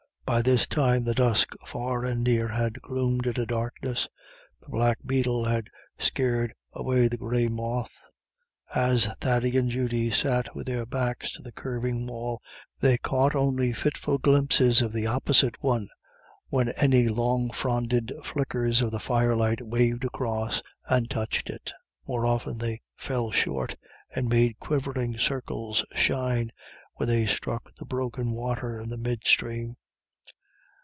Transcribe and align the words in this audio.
By 0.23 0.41
this 0.41 0.65
time 0.65 1.03
the 1.03 1.13
dusk 1.13 1.49
far 1.65 2.05
and 2.05 2.23
near 2.23 2.47
had 2.47 2.81
gloomed 2.81 3.27
into 3.27 3.45
darkness 3.45 4.07
the 4.61 4.69
black 4.69 4.99
beetle 5.05 5.43
had 5.43 5.67
scared 5.99 6.53
away 6.71 7.09
the 7.09 7.17
grey 7.17 7.49
moth. 7.49 7.91
As 8.73 9.07
Thady 9.19 9.57
and 9.57 9.69
Judy 9.69 10.09
sat 10.09 10.55
with 10.55 10.67
their 10.67 10.85
backs 10.85 11.33
to 11.33 11.41
the 11.43 11.51
curving 11.51 12.07
wall, 12.07 12.39
they 12.79 12.97
caught 12.97 13.35
only 13.35 13.73
fitful 13.73 14.19
glimpses 14.19 14.81
of 14.81 14.93
the 14.93 15.05
opposite 15.05 15.61
one 15.61 15.89
when 16.47 16.69
any 16.69 17.09
long 17.09 17.49
fronded 17.49 18.13
flickers 18.23 18.81
of 18.81 18.91
the 18.91 19.01
fire 19.01 19.35
light 19.35 19.59
waved 19.61 20.05
across 20.05 20.61
and 20.85 21.09
touched 21.09 21.49
it. 21.49 21.73
More 22.07 22.25
often 22.25 22.57
they 22.57 22.79
fell 22.95 23.31
short, 23.31 23.75
and 24.15 24.29
made 24.29 24.61
quivering 24.61 25.17
circles 25.17 25.83
shine 25.93 26.53
where 26.95 27.07
they 27.07 27.25
struck 27.25 27.75
the 27.75 27.85
broken 27.85 28.31
water 28.31 28.79
in 28.79 28.87
the 28.87 28.97
mid 28.97 29.27
stream. 29.27 29.75